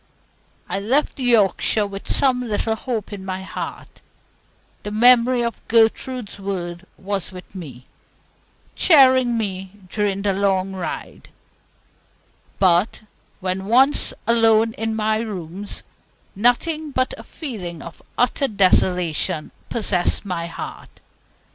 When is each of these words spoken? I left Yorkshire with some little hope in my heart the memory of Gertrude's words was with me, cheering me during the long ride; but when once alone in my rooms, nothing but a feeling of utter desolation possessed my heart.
I 0.67 0.79
left 0.79 1.19
Yorkshire 1.19 1.85
with 1.85 2.09
some 2.11 2.41
little 2.41 2.73
hope 2.75 3.13
in 3.13 3.23
my 3.23 3.43
heart 3.43 4.01
the 4.81 4.89
memory 4.89 5.43
of 5.43 5.61
Gertrude's 5.67 6.39
words 6.39 6.85
was 6.97 7.31
with 7.31 7.53
me, 7.53 7.85
cheering 8.75 9.37
me 9.37 9.73
during 9.89 10.23
the 10.23 10.33
long 10.33 10.73
ride; 10.73 11.29
but 12.57 13.03
when 13.41 13.65
once 13.67 14.11
alone 14.25 14.73
in 14.73 14.95
my 14.95 15.19
rooms, 15.19 15.83
nothing 16.35 16.89
but 16.89 17.13
a 17.15 17.21
feeling 17.23 17.83
of 17.83 18.01
utter 18.17 18.47
desolation 18.47 19.51
possessed 19.69 20.25
my 20.25 20.47
heart. 20.47 20.99